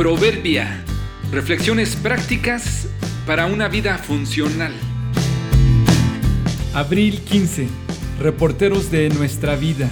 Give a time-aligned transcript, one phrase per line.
[0.00, 0.82] Proverbia.
[1.30, 2.88] Reflexiones prácticas
[3.26, 4.72] para una vida funcional.
[6.72, 7.68] Abril 15.
[8.18, 9.90] Reporteros de nuestra vida.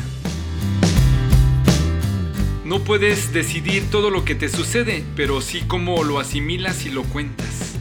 [2.64, 7.02] No puedes decidir todo lo que te sucede, pero sí cómo lo asimilas y lo
[7.02, 7.74] cuentas.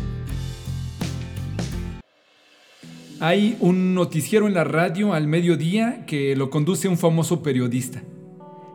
[3.22, 8.04] Hay un noticiero en la radio al mediodía que lo conduce un famoso periodista.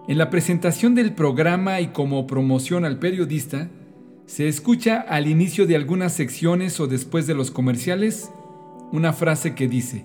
[0.09, 3.71] En la presentación del programa y como promoción al periodista,
[4.27, 8.31] se escucha al inicio de algunas secciones o después de los comerciales
[8.91, 10.05] una frase que dice,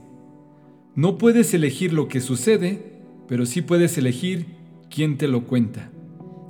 [0.93, 2.93] no puedes elegir lo que sucede,
[3.27, 4.45] pero sí puedes elegir
[4.89, 5.89] quién te lo cuenta,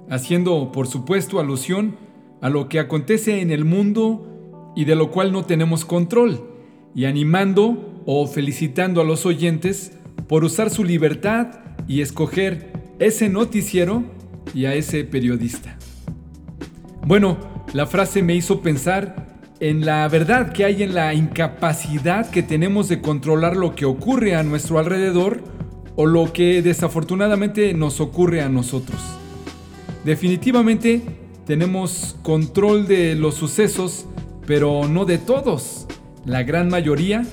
[0.10, 1.96] haciendo por supuesto alusión
[2.42, 6.44] a lo que acontece en el mundo y de lo cual no tenemos control,
[6.94, 9.94] y animando o felicitando a los oyentes
[10.28, 14.04] por usar su libertad y escoger ese noticiero
[14.54, 15.78] y a ese periodista.
[17.06, 17.38] Bueno,
[17.74, 19.28] la frase me hizo pensar
[19.60, 24.36] en la verdad que hay en la incapacidad que tenemos de controlar lo que ocurre
[24.36, 25.42] a nuestro alrededor
[25.96, 29.00] o lo que desafortunadamente nos ocurre a nosotros.
[30.06, 31.02] Definitivamente
[31.46, 34.06] tenemos control de los sucesos,
[34.46, 35.88] pero no de todos.
[36.26, 37.26] La gran mayoría,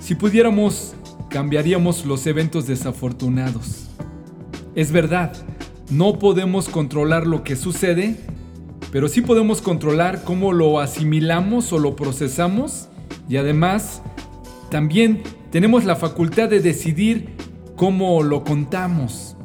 [0.00, 0.94] si pudiéramos,
[1.30, 3.87] cambiaríamos los eventos desafortunados.
[4.78, 5.32] Es verdad,
[5.90, 8.14] no podemos controlar lo que sucede,
[8.92, 12.88] pero sí podemos controlar cómo lo asimilamos o lo procesamos
[13.28, 14.02] y además
[14.70, 17.30] también tenemos la facultad de decidir
[17.74, 19.36] cómo lo contamos.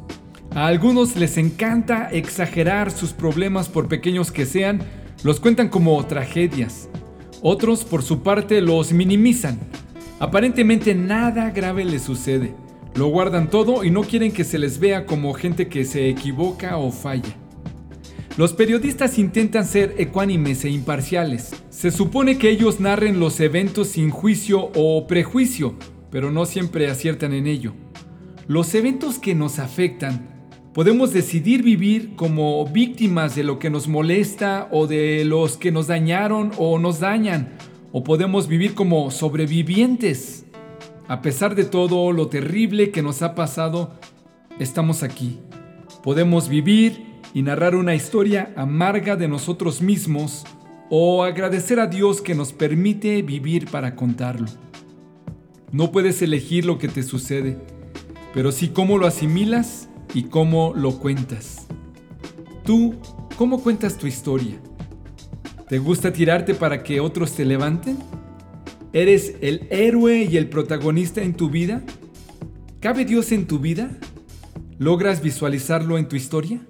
[0.54, 4.82] A algunos les encanta exagerar sus problemas por pequeños que sean,
[5.24, 6.88] los cuentan como tragedias.
[7.42, 9.58] Otros por su parte los minimizan.
[10.20, 12.54] Aparentemente nada grave les sucede.
[12.96, 16.76] Lo guardan todo y no quieren que se les vea como gente que se equivoca
[16.76, 17.34] o falla.
[18.36, 21.50] Los periodistas intentan ser ecuánimes e imparciales.
[21.70, 25.74] Se supone que ellos narren los eventos sin juicio o prejuicio,
[26.12, 27.74] pero no siempre aciertan en ello.
[28.46, 30.28] Los eventos que nos afectan,
[30.72, 35.88] podemos decidir vivir como víctimas de lo que nos molesta o de los que nos
[35.88, 37.54] dañaron o nos dañan,
[37.90, 40.44] o podemos vivir como sobrevivientes
[41.08, 43.92] a pesar de todo lo terrible que nos ha pasado,
[44.58, 45.40] estamos aquí.
[46.02, 50.44] Podemos vivir y narrar una historia amarga de nosotros mismos
[50.90, 54.46] o agradecer a Dios que nos permite vivir para contarlo.
[55.72, 57.58] No puedes elegir lo que te sucede,
[58.32, 61.66] pero sí cómo lo asimilas y cómo lo cuentas.
[62.64, 62.94] Tú,
[63.36, 64.56] ¿cómo cuentas tu historia?
[65.68, 67.98] ¿Te gusta tirarte para que otros te levanten?
[68.94, 71.82] ¿Eres el héroe y el protagonista en tu vida?
[72.78, 73.90] ¿Cabe Dios en tu vida?
[74.78, 76.60] ¿Logras visualizarlo en tu historia?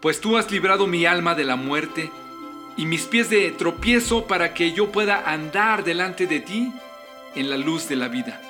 [0.00, 2.08] Pues tú has librado mi alma de la muerte
[2.76, 6.72] y mis pies de tropiezo para que yo pueda andar delante de ti
[7.34, 8.40] en la luz de la vida.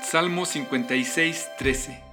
[0.00, 2.03] Salmo 56, 13.